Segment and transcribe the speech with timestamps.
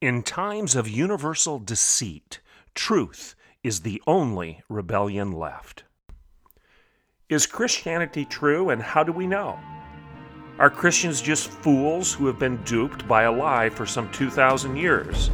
[0.00, 2.38] In times of universal deceit,
[2.72, 3.34] truth
[3.64, 5.82] is the only rebellion left.
[7.28, 9.58] Is Christianity true, and how do we know?
[10.60, 15.32] Are Christians just fools who have been duped by a lie for some 2,000 years?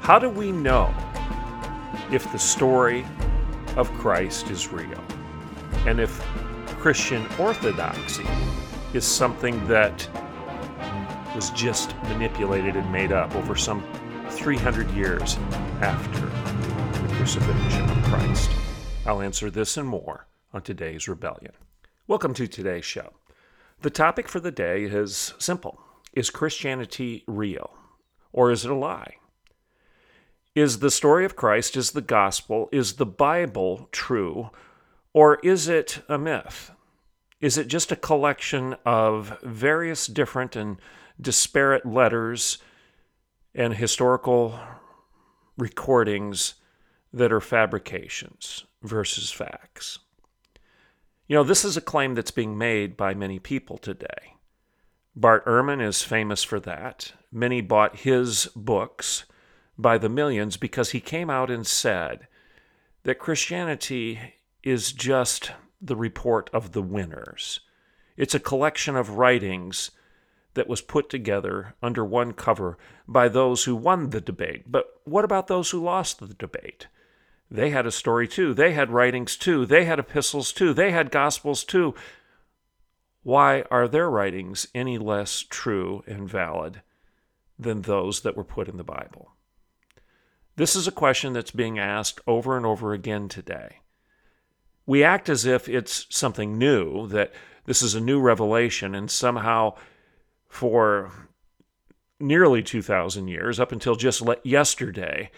[0.00, 0.94] How do we know
[2.12, 3.06] if the story
[3.76, 5.02] of Christ is real?
[5.86, 6.20] And if
[6.78, 8.26] Christian orthodoxy
[8.92, 10.06] is something that
[11.34, 13.84] was just manipulated and made up over some
[14.30, 15.36] 300 years
[15.80, 18.50] after the crucifixion of Christ?
[19.06, 21.52] I'll answer this and more on today's Rebellion.
[22.08, 23.12] Welcome to today's show.
[23.82, 25.80] The topic for the day is simple
[26.12, 27.70] Is Christianity real
[28.32, 29.14] or is it a lie?
[30.56, 34.50] Is the story of Christ, is the gospel, is the Bible true,
[35.12, 36.72] or is it a myth?
[37.40, 40.78] Is it just a collection of various different and
[41.20, 42.58] disparate letters
[43.54, 44.58] and historical
[45.56, 46.54] recordings
[47.12, 49.98] that are fabrications versus facts?
[51.26, 54.34] You know, this is a claim that's being made by many people today.
[55.14, 57.12] Bart Ehrman is famous for that.
[57.30, 59.24] Many bought his books
[59.78, 62.26] by the millions because he came out and said
[63.04, 67.60] that Christianity is just the report of the winners.
[68.16, 69.90] It's a collection of writings
[70.54, 74.70] that was put together under one cover by those who won the debate.
[74.70, 76.88] But what about those who lost the debate?
[77.50, 78.54] They had a story too.
[78.54, 79.66] They had writings too.
[79.66, 80.72] They had epistles too.
[80.72, 81.94] They had gospels too.
[83.22, 86.82] Why are their writings any less true and valid
[87.58, 89.32] than those that were put in the Bible?
[90.56, 93.78] This is a question that's being asked over and over again today.
[94.86, 97.32] We act as if it's something new, that
[97.66, 99.74] this is a new revelation, and somehow
[100.50, 101.10] for
[102.18, 105.30] nearly 2,000 years, up until just yesterday,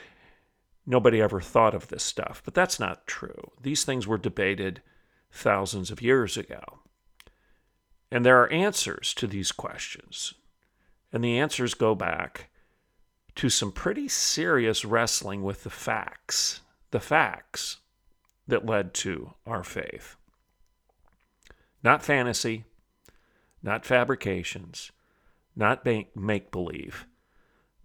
[0.85, 2.43] nobody ever thought of this stuff.
[2.45, 3.53] But that's not true.
[3.61, 4.83] These things were debated
[5.31, 6.81] thousands of years ago.
[8.11, 10.35] And there are answers to these questions.
[11.13, 12.49] And the answers go back
[13.37, 17.79] to some pretty serious wrestling with the facts, the facts
[18.49, 20.17] that led to our faith.
[21.83, 22.65] Not fantasy,
[23.63, 24.91] not fabrications,
[25.55, 27.07] not make believe,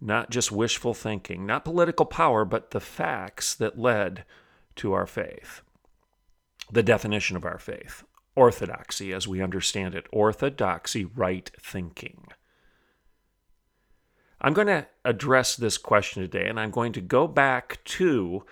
[0.00, 4.24] not just wishful thinking, not political power, but the facts that led
[4.76, 5.62] to our faith.
[6.70, 8.04] The definition of our faith
[8.38, 12.28] orthodoxy, as we understand it, orthodoxy, right thinking.
[14.40, 18.44] I'm going to address this question today, and I'm going to go back to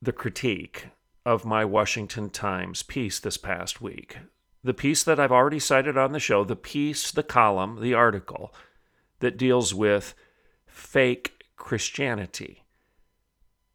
[0.00, 0.86] the critique
[1.26, 4.16] of my Washington Times piece this past week.
[4.62, 8.54] The piece that I've already cited on the show, the piece, the column, the article
[9.20, 10.14] that deals with
[10.66, 12.64] fake Christianity.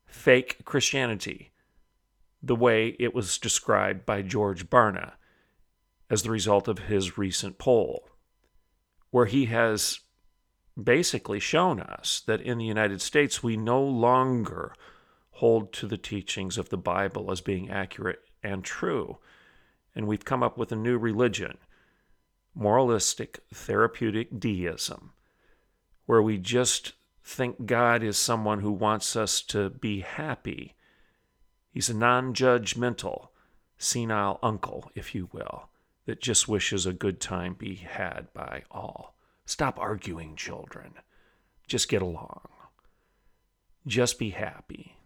[0.05, 1.51] Fake Christianity,
[2.41, 5.13] the way it was described by George Barna
[6.09, 8.07] as the result of his recent poll,
[9.09, 10.01] where he has
[10.81, 14.73] basically shown us that in the United States we no longer
[15.31, 19.17] hold to the teachings of the Bible as being accurate and true.
[19.95, 21.57] And we've come up with a new religion,
[22.53, 25.13] moralistic therapeutic deism,
[26.05, 30.75] where we just think God is someone who wants us to be happy.
[31.71, 33.29] He's a non judgmental,
[33.77, 35.69] senile uncle, if you will,
[36.05, 39.15] that just wishes a good time be had by all.
[39.45, 40.93] Stop arguing, children.
[41.67, 42.47] Just get along.
[43.87, 44.97] Just be happy.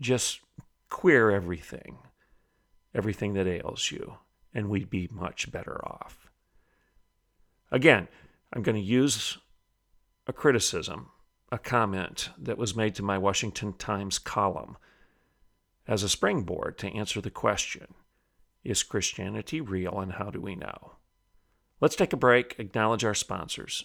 [0.00, 0.40] Just
[0.88, 1.98] queer everything,
[2.94, 4.18] everything that ails you,
[4.54, 6.30] and we'd be much better off.
[7.70, 8.08] Again,
[8.52, 9.38] I'm going to use
[10.26, 11.10] a criticism,
[11.52, 14.76] a comment that was made to my Washington Times column
[15.86, 17.94] as a springboard to answer the question
[18.64, 20.92] Is Christianity real and how do we know?
[21.80, 23.84] Let's take a break, acknowledge our sponsors.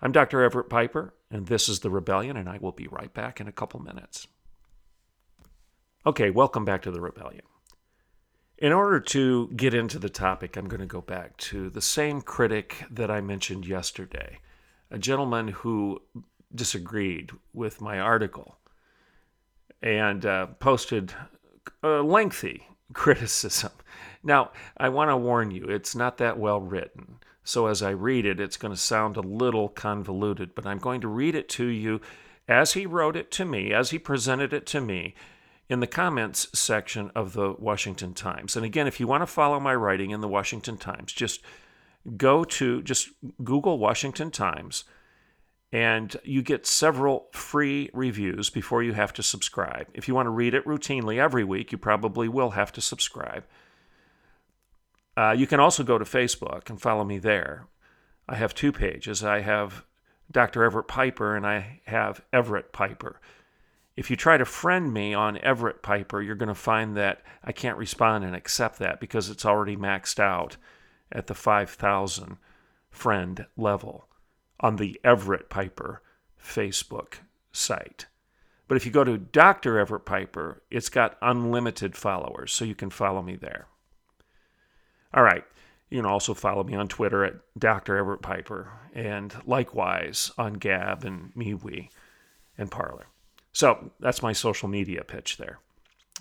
[0.00, 0.42] I'm Dr.
[0.42, 3.52] Everett Piper, and this is The Rebellion, and I will be right back in a
[3.52, 4.28] couple minutes.
[6.04, 7.42] Okay, welcome back to The Rebellion.
[8.58, 12.22] In order to get into the topic, I'm going to go back to the same
[12.22, 14.38] critic that I mentioned yesterday.
[14.90, 16.00] a gentleman who
[16.54, 18.56] disagreed with my article
[19.82, 21.12] and uh, posted
[21.82, 23.72] a lengthy criticism.
[24.22, 27.18] Now, I want to warn you, it's not that well written.
[27.44, 31.02] So as I read it, it's going to sound a little convoluted, but I'm going
[31.02, 32.00] to read it to you
[32.48, 35.14] as he wrote it to me, as he presented it to me
[35.68, 38.56] in the comments section of the Washington Times.
[38.56, 41.42] And again, if you want to follow my writing in the Washington Times, just
[42.16, 43.08] go to just
[43.42, 44.84] Google Washington Times
[45.72, 49.88] and you get several free reviews before you have to subscribe.
[49.92, 53.44] If you want to read it routinely every week, you probably will have to subscribe.
[55.16, 57.66] Uh, you can also go to Facebook and follow me there.
[58.28, 59.24] I have two pages.
[59.24, 59.84] I have
[60.30, 60.62] Dr.
[60.62, 63.20] Everett Piper and I have Everett Piper.
[63.96, 67.52] If you try to friend me on Everett Piper, you're going to find that I
[67.52, 70.58] can't respond and accept that because it's already maxed out
[71.10, 72.36] at the 5,000
[72.90, 74.08] friend level
[74.60, 76.02] on the Everett Piper
[76.42, 77.14] Facebook
[77.52, 78.06] site.
[78.68, 79.78] But if you go to Dr.
[79.78, 83.66] Everett Piper, it's got unlimited followers, so you can follow me there.
[85.14, 85.44] All right.
[85.88, 87.96] You can also follow me on Twitter at Dr.
[87.96, 91.88] Everett Piper, and likewise on Gab and MeWe
[92.58, 93.06] and Parler.
[93.56, 95.60] So that's my social media pitch there.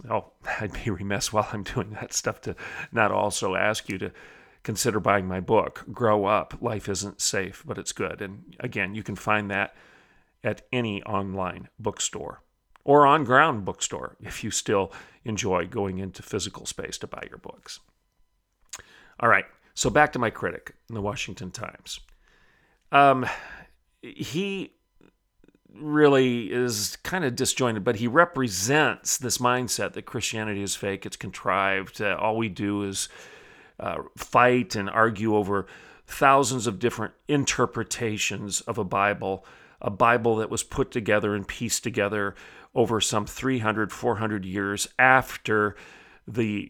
[0.09, 2.55] Oh, I'd be remiss while I'm doing that stuff to
[2.93, 4.13] not also ask you to
[4.63, 8.21] consider buying my book, Grow Up Life Isn't Safe, but It's Good.
[8.21, 9.75] And again, you can find that
[10.45, 12.41] at any online bookstore
[12.85, 14.93] or on ground bookstore if you still
[15.25, 17.81] enjoy going into physical space to buy your books.
[19.19, 21.99] All right, so back to my critic in the Washington Times.
[22.93, 23.25] Um,
[24.01, 24.71] he
[25.77, 31.18] really is kind of disjointed, but he represents this mindset that Christianity is fake, it's
[31.18, 33.10] contrived, uh, all we do is
[33.80, 35.68] uh, fight and argue over
[36.07, 39.45] thousands of different interpretations of a Bible,
[39.81, 42.36] a Bible that was put together and pieced together
[42.74, 45.75] over some 300, 400 years after
[46.27, 46.69] the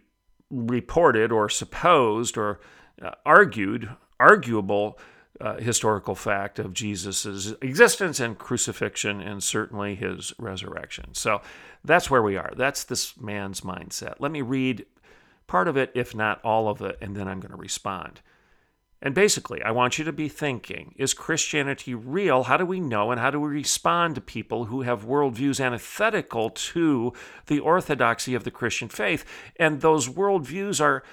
[0.50, 2.60] reported or supposed or
[3.02, 4.98] uh, argued, arguable
[5.42, 11.14] uh, historical fact of Jesus' existence and crucifixion and certainly his resurrection.
[11.14, 11.42] So
[11.84, 12.54] that's where we are.
[12.56, 14.16] That's this man's mindset.
[14.20, 14.86] Let me read
[15.48, 18.22] part of it, if not all of it, and then I'm going to respond.
[19.02, 22.44] And basically, I want you to be thinking is Christianity real?
[22.44, 23.12] How do we know?
[23.12, 27.14] And how do we respond to people who have worldviews antithetical to
[27.46, 29.26] the orthodoxy of the Christian faith?
[29.58, 31.04] And those worldviews are,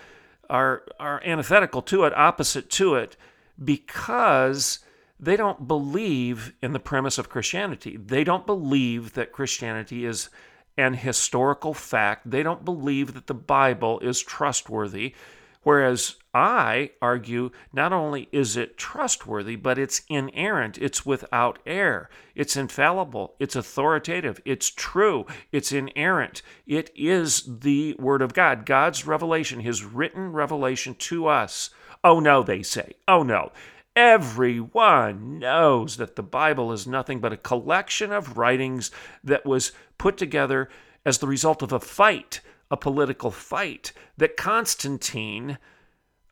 [0.49, 3.17] are, are antithetical to it, opposite to it,
[3.63, 4.81] because
[5.19, 7.97] they don't believe in the premise of Christianity.
[7.97, 10.31] They don't believe that Christianity is
[10.77, 12.31] an historical fact.
[12.31, 15.15] They don't believe that the Bible is trustworthy.
[15.63, 22.57] Whereas I argue not only is it trustworthy, but it's inerrant, it's without error, it's
[22.57, 26.43] infallible, it's authoritative, it's true, it's inerrant.
[26.67, 31.71] It is the Word of God, God's revelation, His written revelation to us.
[32.05, 32.95] Oh no, they say.
[33.07, 33.53] Oh no.
[33.95, 38.91] Everyone knows that the Bible is nothing but a collection of writings
[39.23, 40.69] that was put together
[41.05, 42.41] as the result of a fight
[42.73, 45.59] a political fight that Constantine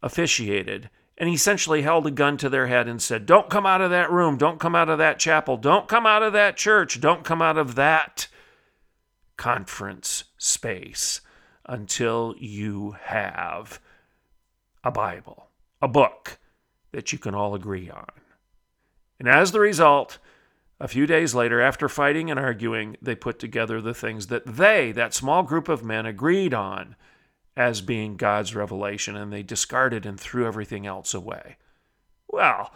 [0.02, 0.88] officiated.
[1.18, 3.90] And he essentially held a gun to their head and said, Don't come out of
[3.90, 4.38] that room.
[4.38, 5.58] Don't come out of that chapel.
[5.58, 6.98] Don't come out of that church.
[6.98, 8.26] Don't come out of that
[9.36, 11.20] conference space
[11.66, 13.78] until you have
[14.82, 15.49] a Bible,
[15.80, 16.38] a book
[16.92, 18.10] that you can all agree on.
[19.18, 20.18] And as the result,
[20.80, 24.92] a few days later, after fighting and arguing, they put together the things that they,
[24.92, 26.96] that small group of men, agreed on
[27.56, 31.56] as being God's revelation, and they discarded and threw everything else away.
[32.28, 32.72] Well,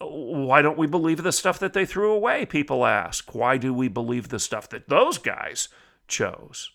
[0.00, 2.44] why don't we believe the stuff that they threw away?
[2.44, 3.34] People ask.
[3.34, 5.68] Why do we believe the stuff that those guys
[6.08, 6.70] chose?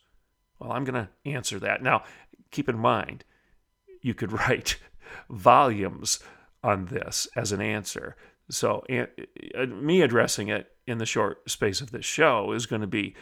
[0.60, 1.82] Well, I'm going to answer that.
[1.82, 2.04] Now,
[2.52, 3.26] keep in mind,
[4.02, 4.78] you could write
[5.30, 6.20] volumes
[6.64, 8.16] on this as an answer.
[8.50, 12.88] So, uh, me addressing it in the short space of this show is going to
[12.88, 13.16] be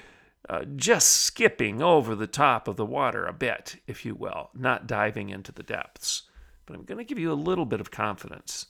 [0.49, 4.87] uh, just skipping over the top of the water a bit, if you will, not
[4.87, 6.23] diving into the depths.
[6.65, 8.67] But I'm going to give you a little bit of confidence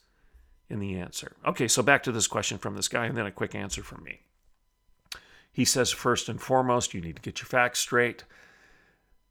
[0.70, 1.36] in the answer.
[1.46, 4.04] Okay, so back to this question from this guy, and then a quick answer from
[4.04, 4.22] me.
[5.52, 8.24] He says, first and foremost, you need to get your facts straight.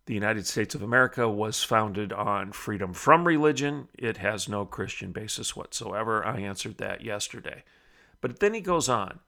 [0.07, 3.89] The United States of America was founded on freedom from religion.
[3.99, 6.25] It has no Christian basis whatsoever.
[6.25, 7.65] I answered that yesterday.
[8.21, 9.19] But then he goes on.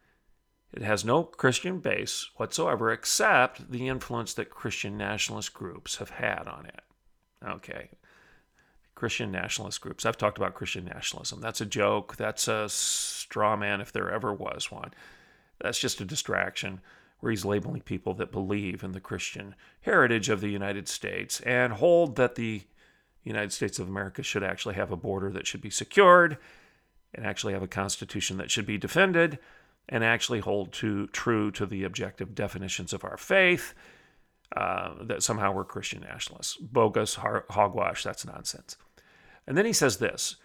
[0.73, 6.47] It has no Christian base whatsoever except the influence that Christian nationalist groups have had
[6.47, 6.81] on it.
[7.45, 7.91] Okay.
[8.95, 10.07] Christian nationalist groups.
[10.07, 11.41] I've talked about Christian nationalism.
[11.41, 12.17] That's a joke.
[12.17, 14.93] That's a straw man if there ever was one.
[15.61, 16.81] That's just a distraction
[17.21, 21.75] where he's labeling people that believe in the Christian heritage of the United States and
[21.75, 22.63] hold that the
[23.25, 26.39] United States of America should actually have a border that should be secured
[27.15, 29.39] and actually have a constitution that should be defended
[29.89, 33.75] and actually hold to true to the objective definitions of our faith
[34.57, 36.57] uh, that somehow we're Christian nationalists.
[36.57, 38.77] Bogus, hogwash, that's nonsense.
[39.47, 40.37] And then he says this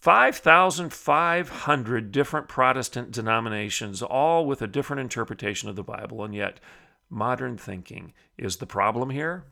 [0.00, 6.58] 5,500 different Protestant denominations, all with a different interpretation of the Bible, and yet
[7.10, 9.44] modern thinking is the problem here.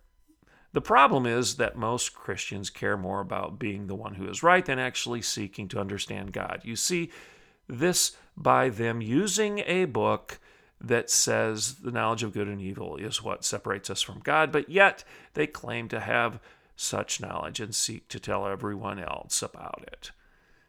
[0.73, 4.65] The problem is that most Christians care more about being the one who is right
[4.65, 6.63] than actually seeking to understand God.
[6.65, 7.11] You see
[7.67, 10.41] this by them using a book
[10.81, 14.71] that says the knowledge of good and evil is what separates us from God, but
[14.71, 16.41] yet they claim to have
[16.75, 20.13] such knowledge and seek to tell everyone else about it.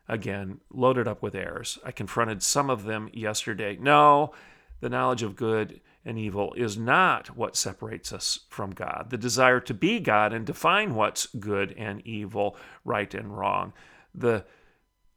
[0.09, 1.77] Again, loaded up with errors.
[1.85, 3.77] I confronted some of them yesterday.
[3.79, 4.33] No,
[4.81, 9.07] the knowledge of good and evil is not what separates us from God.
[9.11, 13.71] The desire to be God and define what's good and evil, right and wrong.
[14.15, 14.45] The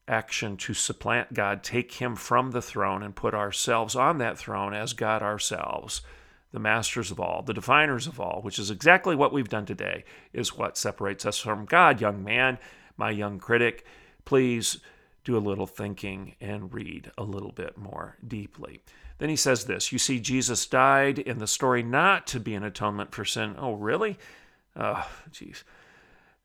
[0.07, 4.75] action to supplant God, take him from the throne and put ourselves on that throne
[4.75, 6.03] as God ourselves,
[6.53, 10.05] the masters of all, the definers of all, which is exactly what we've done today,
[10.35, 12.01] is what separates us from God.
[12.01, 12.59] Young man,
[12.99, 13.87] my young critic,
[14.25, 14.79] please
[15.25, 18.81] do a little thinking and read a little bit more deeply.
[19.19, 22.65] Then he says this You see, Jesus died in the story not to be an
[22.65, 23.55] atonement for sin.
[23.59, 24.19] Oh, really?
[24.77, 25.63] Oh, jeez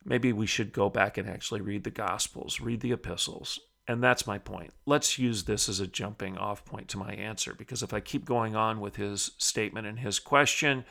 [0.08, 3.60] maybe we should go back and actually read the Gospels, read the epistles.
[3.90, 4.74] And that's my point.
[4.86, 8.26] Let's use this as a jumping off point to my answer because if I keep
[8.26, 10.84] going on with his statement and his question,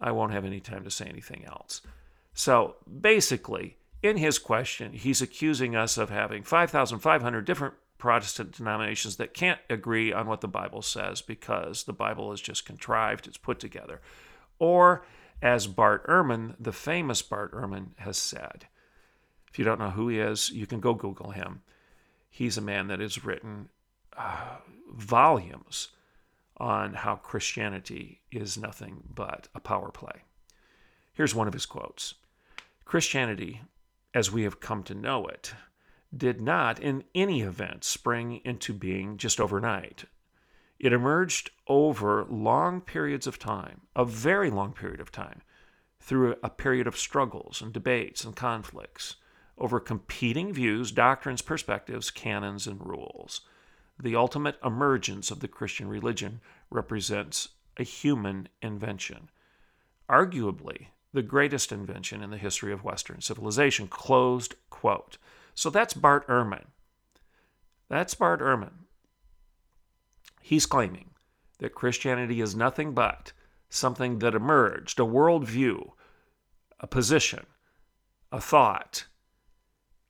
[0.00, 1.82] I won't have any time to say anything else.
[2.32, 9.32] So basically, in his question, he's accusing us of having 5,500 different Protestant denominations that
[9.32, 13.58] can't agree on what the Bible says because the Bible is just contrived, it's put
[13.58, 14.02] together.
[14.58, 15.06] Or
[15.40, 18.66] as Bart Ehrman, the famous Bart Ehrman, has said.
[19.50, 21.62] If you don't know who he is, you can go Google him.
[22.28, 23.70] He's a man that has written
[24.18, 24.56] uh,
[24.92, 25.88] volumes
[26.58, 30.24] on how Christianity is nothing but a power play.
[31.14, 32.16] Here's one of his quotes
[32.84, 33.62] Christianity,
[34.14, 35.52] as we have come to know it,
[36.16, 40.04] did not in any event spring into being just overnight.
[40.78, 45.42] It emerged over long periods of time, a very long period of time,
[46.00, 49.16] through a period of struggles and debates and conflicts
[49.56, 53.40] over competing views, doctrines, perspectives, canons, and rules.
[54.00, 56.40] The ultimate emergence of the Christian religion
[56.70, 59.30] represents a human invention,
[60.08, 63.86] arguably the greatest invention in the history of Western civilization.
[63.86, 65.16] Closed quote.
[65.54, 66.64] So that's Bart Ehrman.
[67.88, 68.72] That's Bart Ehrman.
[70.42, 71.10] He's claiming
[71.60, 73.32] that Christianity is nothing but
[73.70, 75.92] something that emerged, a worldview,
[76.80, 77.46] a position,
[78.32, 79.06] a thought,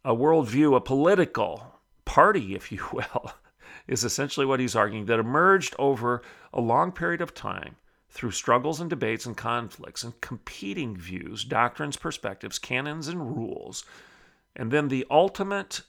[0.04, 3.32] a worldview, a political party, if you will,
[3.86, 7.76] is essentially what he's arguing, that emerged over a long period of time
[8.14, 13.84] through struggles and debates and conflicts and competing views, doctrines, perspectives, canons, and rules.
[14.54, 15.82] And then the ultimate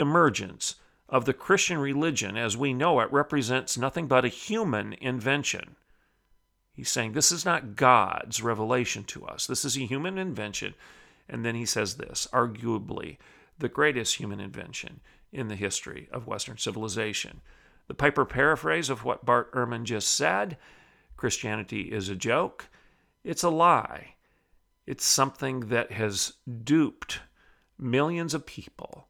[0.00, 0.76] emergence
[1.10, 5.76] of the Christian religion as we know it represents nothing but a human invention.
[6.72, 10.74] He's saying this is not God's revelation to us, this is a human invention.
[11.28, 13.18] And then he says this arguably,
[13.58, 15.00] the greatest human invention
[15.32, 17.42] in the history of Western civilization.
[17.88, 20.56] The Piper paraphrase of what Bart Ehrman just said
[21.16, 22.68] Christianity is a joke,
[23.24, 24.14] it's a lie.
[24.86, 27.20] It's something that has duped
[27.78, 29.08] millions of people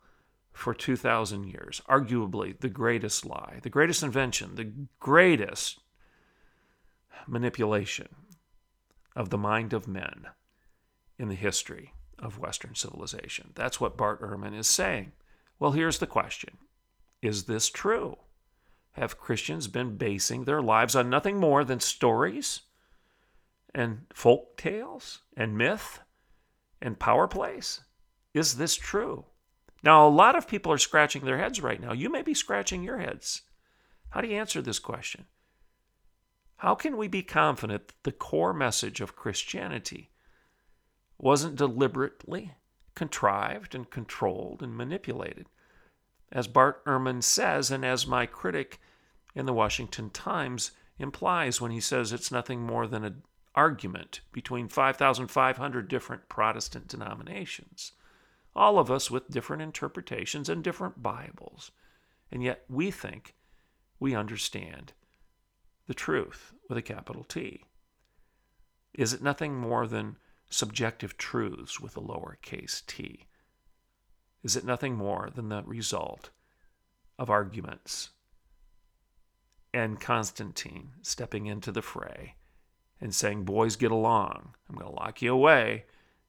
[0.53, 1.83] for 2,000 years.
[1.89, 5.81] Arguably the greatest lie, the greatest invention, the greatest
[7.27, 8.09] manipulation
[9.15, 10.29] of the mind of men
[11.19, 13.51] in the history of Western civilization.
[13.55, 15.13] That's what Bart Ehrman is saying.
[15.59, 16.57] Well, here's the question
[17.21, 18.17] Is this true?
[18.97, 22.63] Have Christians been basing their lives on nothing more than stories
[23.75, 26.01] and folk tales and myth
[26.81, 27.81] and power plays?
[28.33, 29.27] Is this true?
[29.83, 31.93] Now, a lot of people are scratching their heads right now.
[31.93, 33.43] You may be scratching your heads.
[34.11, 35.27] How do you answer this question?
[36.57, 40.11] How can we be confident that the core message of Christianity
[41.19, 42.55] wasn't deliberately
[42.95, 45.49] contrived and controlled and manipulated?
[46.33, 48.81] As Bart Ehrman says, and as my critic
[49.37, 53.23] in the Washington Times implies when he says it's nothing more than an
[53.55, 57.93] argument between 5,500 different Protestant denominations
[58.57, 61.71] all of us with different interpretations and different Bibles.
[62.33, 63.35] And yet we think
[64.01, 64.95] we understand
[65.87, 67.65] the truth with a capital T.
[68.95, 70.17] Is it nothing more than
[70.49, 73.27] subjective truths with a lowercase t?
[74.43, 76.31] Is it nothing more than the result
[77.19, 78.11] of arguments
[79.77, 82.35] and Constantine stepping into the fray
[82.99, 84.55] and saying, Boys, get along.
[84.69, 85.85] I'm going to lock you away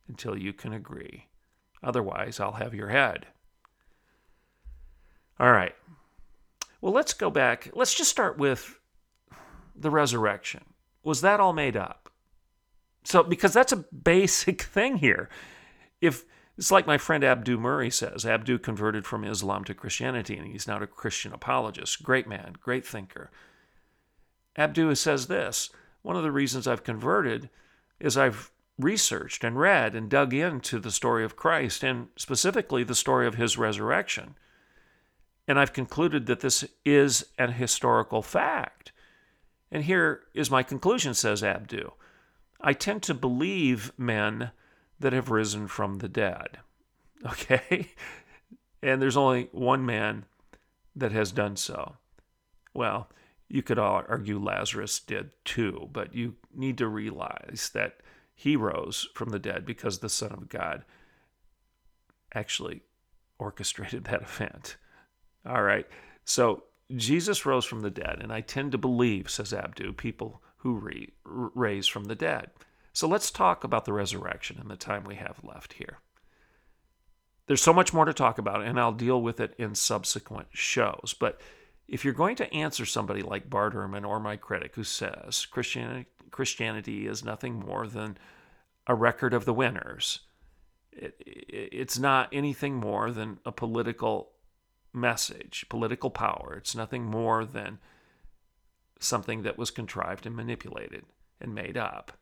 [0.10, 1.28] until you can agree.
[1.82, 3.28] Otherwise, I'll have your head.
[5.40, 5.74] All right.
[6.82, 7.70] Well, let's go back.
[7.74, 8.80] Let's just start with
[9.74, 10.66] the resurrection.
[11.04, 12.12] Was that all made up?
[13.06, 15.30] So, because that's a basic thing here.
[16.02, 16.26] If
[16.58, 20.68] it's like my friend Abdu Murray says, Abdu converted from Islam to Christianity, and he's
[20.68, 22.02] now a Christian apologist.
[22.02, 23.30] Great man, great thinker.
[24.56, 25.70] Abdu says this
[26.02, 27.50] one of the reasons I've converted
[28.00, 32.96] is I've researched and read and dug into the story of Christ, and specifically the
[32.96, 34.36] story of his resurrection.
[35.48, 38.92] And I've concluded that this is an historical fact.
[39.72, 41.92] And here is my conclusion, says Abdu.
[42.62, 44.52] I tend to believe men
[45.00, 46.60] that have risen from the dead.
[47.26, 47.90] Okay?
[48.84, 50.26] And there's only one man
[50.96, 51.96] that has done so.
[52.76, 53.10] Well,
[53.50, 58.02] you could all argue Lazarus did too, but you need to realize that
[58.36, 60.86] he rose from the dead because the Son of God
[62.36, 62.84] actually
[63.40, 64.78] orchestrated that event.
[65.46, 65.88] All right.
[66.24, 66.64] So
[66.96, 71.14] Jesus rose from the dead, and I tend to believe, says Abdu, people who re-
[71.24, 72.52] raise from the dead.
[72.98, 76.00] So let's talk about the resurrection in the time we have left here.
[77.46, 81.14] There's so much more to talk about, and I'll deal with it in subsequent shows.
[81.20, 81.40] But
[81.88, 86.08] if you're going to answer somebody like Bart Ehrman or my critic who says Christianity,
[86.32, 88.18] Christianity is nothing more than
[88.88, 90.22] a record of the winners,
[90.92, 94.32] it, it, it's not anything more than a political
[94.92, 96.56] message, political power.
[96.58, 97.78] It's nothing more than
[99.00, 101.06] something that was contrived and manipulated
[101.40, 102.18] and made up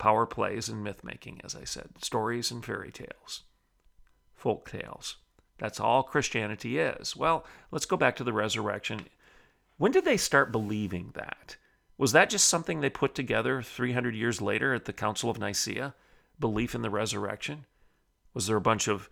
[0.00, 3.42] power plays and myth making, as I said, stories and fairy tales,
[4.34, 5.18] folk tales.
[5.58, 7.14] That's all Christianity is.
[7.14, 9.02] Well, let's go back to the resurrection.
[9.76, 11.56] When did they start believing that?
[11.98, 15.94] Was that just something they put together 300 years later at the Council of Nicaea?
[16.40, 17.66] Belief in the resurrection?
[18.32, 19.10] Was there a bunch of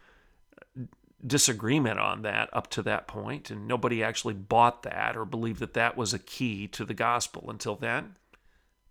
[0.58, 0.84] uh,
[1.24, 5.74] disagreement on that up to that point, and nobody actually bought that or believed that
[5.74, 8.14] that was a key to the gospel until then?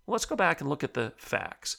[0.05, 1.77] Well, let's go back and look at the facts.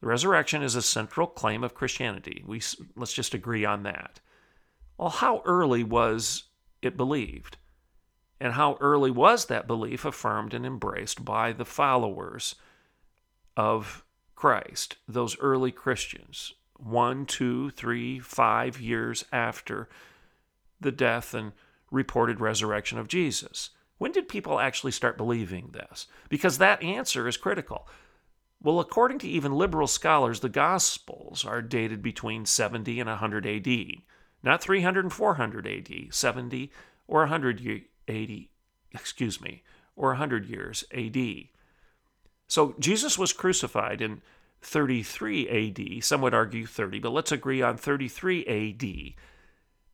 [0.00, 2.44] The resurrection is a central claim of Christianity.
[2.46, 2.62] We,
[2.94, 4.20] let's just agree on that.
[4.96, 6.44] Well, how early was
[6.82, 7.56] it believed?
[8.40, 12.54] And how early was that belief affirmed and embraced by the followers
[13.56, 14.04] of
[14.36, 19.88] Christ, those early Christians, one, two, three, five years after
[20.80, 21.52] the death and
[21.90, 23.70] reported resurrection of Jesus?
[23.98, 26.06] When did people actually start believing this?
[26.28, 27.88] Because that answer is critical.
[28.60, 33.68] Well, according to even liberal scholars, the Gospels are dated between 70 and 100 AD.
[34.42, 36.70] Not 300 and 400 AD, 70
[37.06, 38.30] or 100 AD,
[38.92, 39.62] excuse me,
[39.96, 41.16] or 100 years AD.
[42.46, 44.22] So Jesus was crucified in
[44.62, 45.48] 33
[45.98, 46.04] AD.
[46.04, 49.14] Some would argue 30, but let's agree on 33 AD.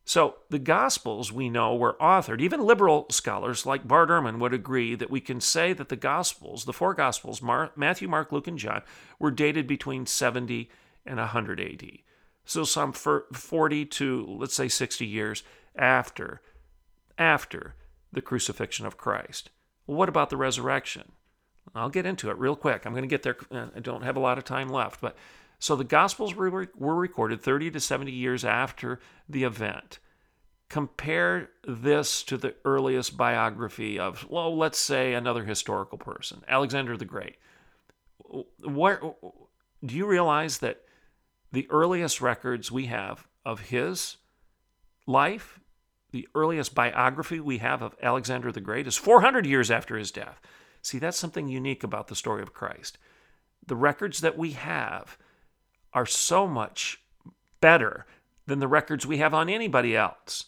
[0.07, 2.39] So the Gospels, we know, were authored.
[2.39, 6.65] Even liberal scholars like Bart Ehrman would agree that we can say that the Gospels,
[6.65, 8.83] the four Gospels, Matthew, Mark, Luke, and John,
[9.17, 10.69] were dated between 70
[11.07, 11.91] and 100 AD.
[12.45, 15.41] So some 40 to, let's say, 60 years
[15.75, 16.41] after,
[17.17, 17.73] after
[18.13, 19.49] the crucifixion of Christ.
[19.87, 21.13] Well, what about the resurrection?
[21.73, 22.85] I'll get into it real quick.
[22.85, 23.37] I'm going to get there.
[23.51, 25.15] Uh, I don't have a lot of time left, but
[25.59, 29.99] so the Gospels were, were recorded 30 to 70 years after the event.
[30.69, 37.05] Compare this to the earliest biography of, well, let's say another historical person, Alexander the
[37.05, 37.37] Great.
[38.63, 38.99] Where,
[39.85, 40.81] do you realize that
[41.51, 44.17] the earliest records we have of his
[45.05, 45.59] life,
[46.11, 50.41] the earliest biography we have of Alexander the Great, is 400 years after his death?
[50.81, 52.97] See, that's something unique about the story of Christ.
[53.65, 55.17] The records that we have
[55.95, 57.01] are so much
[57.61, 58.05] better
[58.45, 60.45] than the records we have on anybody else.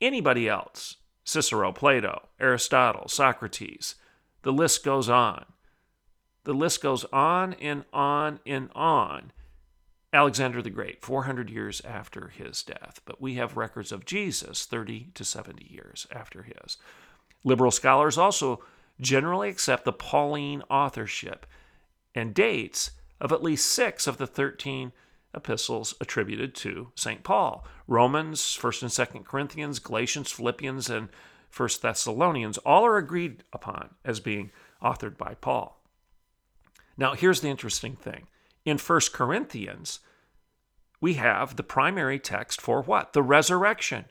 [0.00, 0.98] Anybody else.
[1.24, 3.96] Cicero, Plato, Aristotle, Socrates.
[4.42, 5.46] The list goes on.
[6.44, 9.32] The list goes on and on and on.
[10.12, 15.08] Alexander the Great, 400 years after his death, but we have records of Jesus 30
[15.14, 16.76] to 70 years after his.
[17.42, 18.62] Liberal scholars also
[19.00, 21.44] generally accept the Pauline authorship
[22.14, 24.92] and dates of at least six of the 13
[25.34, 27.22] epistles attributed to St.
[27.22, 27.66] Paul.
[27.86, 31.08] Romans, 1st and 2nd Corinthians, Galatians, Philippians, and
[31.54, 34.50] 1st Thessalonians all are agreed upon as being
[34.82, 35.80] authored by Paul.
[36.96, 38.26] Now, here's the interesting thing.
[38.64, 40.00] In 1st Corinthians,
[41.00, 43.12] we have the primary text for what?
[43.12, 44.06] The resurrection.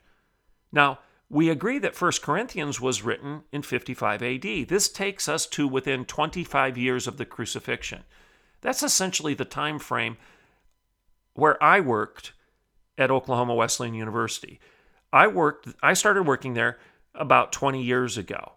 [0.72, 4.68] Now, we agree that 1 Corinthians was written in 55 AD.
[4.68, 8.04] This takes us to within 25 years of the crucifixion.
[8.66, 10.16] That's essentially the time frame
[11.34, 12.32] where I worked
[12.98, 14.58] at Oklahoma Wesleyan University.
[15.12, 16.76] I worked I started working there
[17.14, 18.54] about 20 years ago.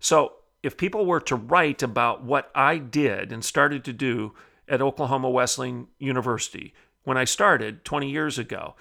[0.00, 4.32] So, if people were to write about what I did and started to do
[4.68, 6.72] at Oklahoma Wesleyan University
[7.04, 8.74] when I started 20 years ago,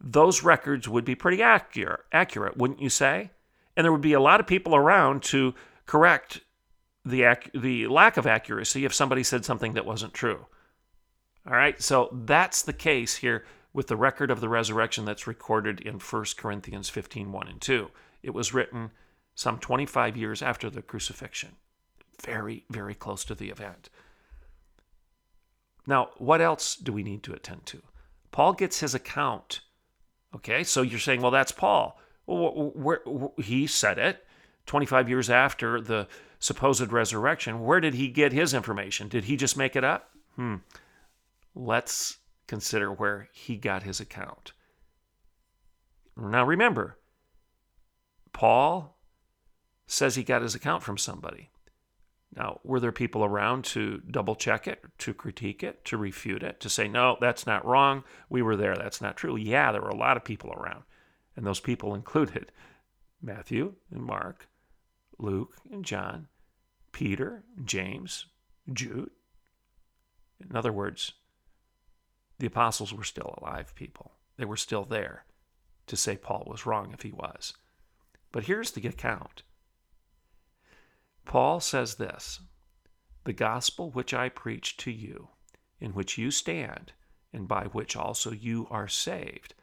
[0.00, 3.30] those records would be pretty accurate, accurate, wouldn't you say?
[3.76, 5.54] And there would be a lot of people around to
[5.86, 6.40] correct
[7.04, 10.46] the the lack of accuracy if somebody said something that wasn't true.
[11.46, 15.80] All right, so that's the case here with the record of the resurrection that's recorded
[15.80, 17.90] in 1 Corinthians 15 1 and 2.
[18.22, 18.90] It was written
[19.34, 21.56] some 25 years after the crucifixion,
[22.22, 23.88] very, very close to the event.
[25.86, 27.82] Now, what else do we need to attend to?
[28.30, 29.60] Paul gets his account.
[30.34, 31.98] Okay, so you're saying, well, that's Paul.
[32.26, 34.26] Well, where, where, he said it
[34.66, 36.06] 25 years after the
[36.38, 37.60] supposed resurrection.
[37.64, 39.08] Where did he get his information?
[39.08, 40.10] Did he just make it up?
[40.36, 40.56] Hmm
[41.58, 44.52] let's consider where he got his account.
[46.16, 46.98] Now remember,
[48.32, 48.96] Paul
[49.86, 51.50] says he got his account from somebody.
[52.36, 56.60] Now, were there people around to double check it, to critique it, to refute it,
[56.60, 58.04] to say, no, that's not wrong.
[58.28, 58.76] We were there.
[58.76, 59.36] That's not true.
[59.36, 60.84] Yeah, there were a lot of people around.
[61.36, 62.52] And those people included
[63.22, 64.47] Matthew and Mark,
[65.18, 66.28] Luke and John,
[66.92, 68.26] Peter, James,
[68.72, 69.10] Jude.
[70.40, 71.12] In other words,
[72.38, 74.12] the apostles were still alive people.
[74.36, 75.24] They were still there
[75.88, 77.54] to say Paul was wrong if he was.
[78.30, 79.42] But here's the account
[81.24, 82.40] Paul says this
[83.24, 85.28] The gospel which I preach to you,
[85.80, 86.92] in which you stand,
[87.32, 89.54] and by which also you are saved,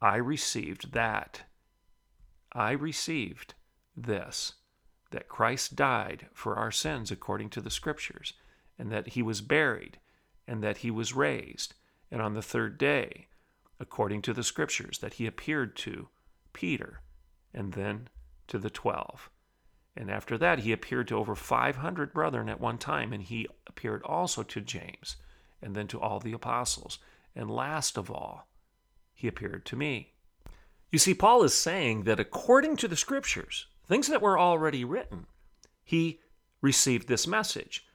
[0.00, 1.42] I received that.
[2.52, 3.54] I received
[3.94, 4.54] this
[5.10, 8.34] that Christ died for our sins according to the Scriptures,
[8.78, 9.98] and that he was buried,
[10.46, 11.74] and that he was raised
[12.10, 13.26] and on the third day,
[13.78, 16.08] according to the scriptures, that he appeared to
[16.52, 17.00] Peter
[17.52, 18.08] and then
[18.46, 19.30] to the twelve.
[19.96, 24.02] And after that, he appeared to over 500 brethren at one time, and he appeared
[24.04, 25.16] also to James,
[25.60, 26.98] and then to all the apostles.
[27.34, 28.48] And last of all,
[29.12, 30.12] he appeared to me.
[30.90, 35.26] You see, Paul is saying that according to the scriptures, things that were already written,
[35.84, 36.20] he
[36.60, 37.86] received this message,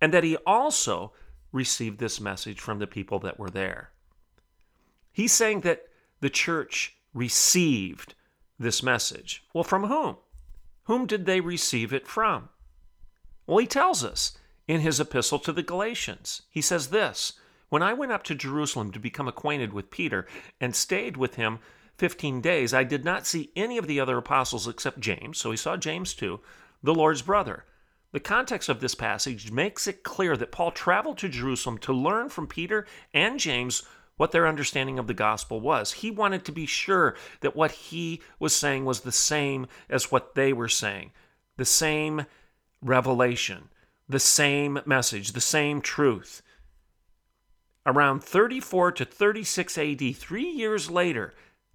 [0.00, 1.12] and that he also
[1.52, 3.90] received this message from the people that were there.
[5.12, 5.84] He's saying that
[6.20, 8.14] the church received
[8.58, 9.44] this message.
[9.52, 10.16] Well, from whom?
[10.84, 12.48] Whom did they receive it from?
[13.46, 16.42] Well, he tells us in his epistle to the Galatians.
[16.50, 17.34] He says this
[17.68, 20.26] When I went up to Jerusalem to become acquainted with Peter
[20.60, 21.58] and stayed with him
[21.96, 25.38] 15 days, I did not see any of the other apostles except James.
[25.38, 26.40] So he saw James too,
[26.82, 27.64] the Lord's brother.
[28.12, 32.28] The context of this passage makes it clear that Paul traveled to Jerusalem to learn
[32.28, 33.82] from Peter and James
[34.16, 35.92] what their understanding of the gospel was.
[35.92, 40.34] He wanted to be sure that what he was saying was the same as what
[40.36, 41.10] they were saying,
[41.56, 42.26] the same
[42.80, 43.68] revelation,
[44.08, 46.42] the same message, the same truth.
[47.86, 51.34] Around 34 to 36 AD, three years later,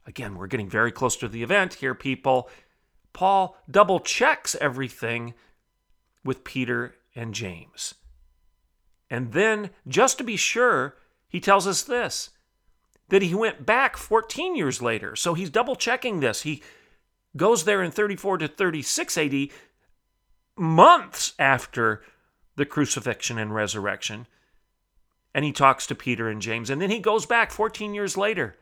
[0.10, 2.50] again, we're getting very close to the event here, people.
[3.14, 5.36] Paul double checks everything
[6.26, 7.94] with Peter and James.
[9.10, 10.98] And then, just to be sure,
[11.30, 12.32] he tells us this
[13.10, 15.16] that he went back 14 years later.
[15.16, 16.44] So he's double checking this.
[16.44, 16.62] He
[17.36, 19.48] goes there in 34 to 36 AD,
[20.56, 22.04] months after
[22.56, 24.28] the crucifixion and resurrection.
[25.34, 26.70] And he talks to Peter and James.
[26.70, 28.56] And then he goes back 14 years later.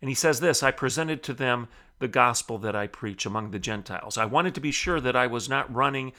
[0.00, 3.58] And he says this I presented to them the gospel that I preach among the
[3.58, 4.18] Gentiles.
[4.18, 6.12] I wanted to be sure that I was not running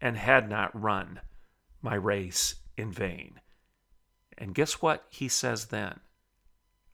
[0.00, 1.20] and had not run
[1.82, 3.40] my race in vain.
[4.36, 6.00] And guess what he says then?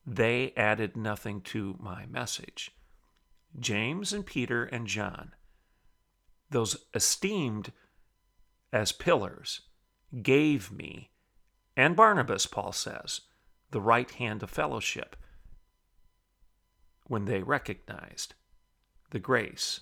[0.07, 2.73] They added nothing to my message.
[3.59, 5.33] James and Peter and John,
[6.51, 7.73] those esteemed
[8.73, 9.63] as pillars,
[10.23, 11.11] gave me,
[11.77, 13.23] and Barnabas, Paul says,
[13.71, 15.17] the right hand of fellowship
[17.11, 18.35] when they recognized
[19.11, 19.81] the grace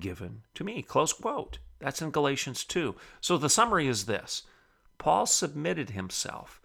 [0.00, 0.82] given to me.
[0.82, 1.60] Close quote.
[1.78, 2.96] That's in Galatians 2.
[3.20, 4.42] So the summary is this
[4.98, 6.60] Paul submitted himself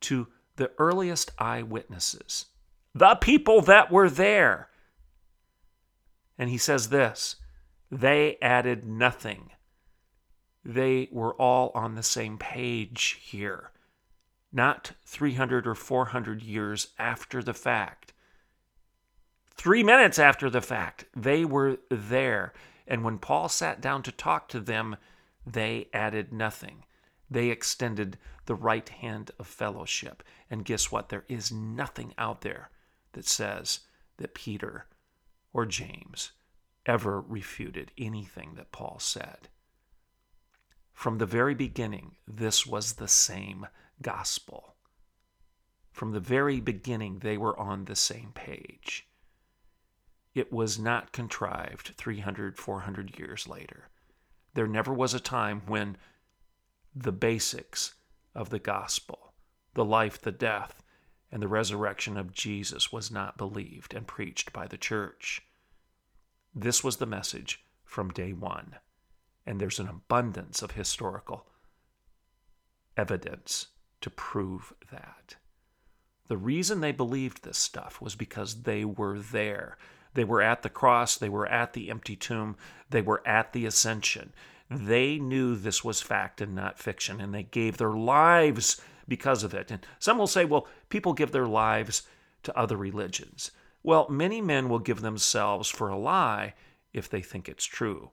[0.00, 2.46] to the earliest eyewitnesses,
[2.92, 4.68] the people that were there.
[6.36, 7.36] And he says this
[7.92, 9.52] they added nothing.
[10.64, 13.70] They were all on the same page here,
[14.52, 18.07] not 300 or 400 years after the fact.
[19.58, 22.52] Three minutes after the fact, they were there.
[22.86, 24.96] And when Paul sat down to talk to them,
[25.44, 26.84] they added nothing.
[27.28, 30.22] They extended the right hand of fellowship.
[30.48, 31.08] And guess what?
[31.08, 32.70] There is nothing out there
[33.12, 33.80] that says
[34.18, 34.86] that Peter
[35.52, 36.30] or James
[36.86, 39.48] ever refuted anything that Paul said.
[40.92, 43.66] From the very beginning, this was the same
[44.00, 44.76] gospel.
[45.90, 49.07] From the very beginning, they were on the same page.
[50.34, 53.88] It was not contrived 300, 400 years later.
[54.54, 55.96] There never was a time when
[56.94, 57.94] the basics
[58.34, 59.32] of the gospel,
[59.74, 60.82] the life, the death,
[61.30, 65.42] and the resurrection of Jesus was not believed and preached by the church.
[66.54, 68.76] This was the message from day one.
[69.46, 71.46] And there's an abundance of historical
[72.96, 73.68] evidence
[74.00, 75.36] to prove that.
[76.28, 79.78] The reason they believed this stuff was because they were there.
[80.14, 82.56] They were at the cross, they were at the empty tomb,
[82.90, 84.32] they were at the ascension.
[84.70, 89.54] They knew this was fact and not fiction, and they gave their lives because of
[89.54, 89.70] it.
[89.70, 92.02] And some will say, well, people give their lives
[92.42, 93.50] to other religions.
[93.82, 96.54] Well, many men will give themselves for a lie
[96.92, 98.10] if they think it's true,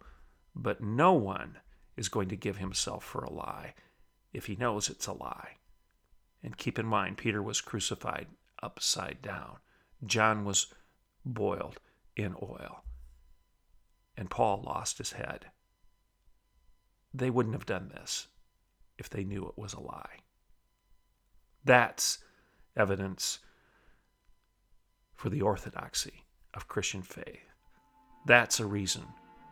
[0.55, 1.57] but no one
[1.97, 3.73] is going to give himself for a lie
[4.33, 5.57] if he knows it's a lie.
[6.43, 8.27] And keep in mind, Peter was crucified
[8.61, 9.57] upside down,
[10.05, 10.67] John was
[11.25, 11.79] boiled
[12.15, 12.83] in oil,
[14.15, 15.47] and Paul lost his head.
[17.13, 18.27] They wouldn't have done this
[18.97, 20.19] if they knew it was a lie.
[21.63, 22.19] That's
[22.77, 23.39] evidence
[25.15, 27.49] for the orthodoxy of Christian faith.
[28.25, 29.03] That's a reason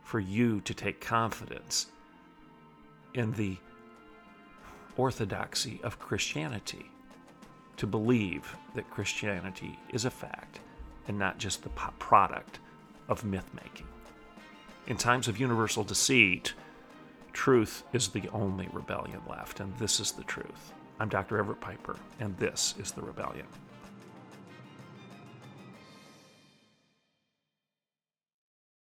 [0.04, 1.86] for you to take confidence
[3.14, 3.56] in the
[4.96, 6.90] orthodoxy of Christianity,
[7.76, 10.60] to believe that Christianity is a fact
[11.08, 12.58] and not just the product
[13.08, 13.86] of myth making.
[14.86, 16.54] In times of universal deceit,
[17.32, 20.72] truth is the only rebellion left, and this is the truth.
[21.00, 21.38] I'm Dr.
[21.38, 23.46] Everett Piper, and this is The Rebellion.